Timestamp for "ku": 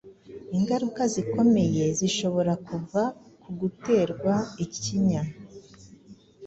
3.41-3.49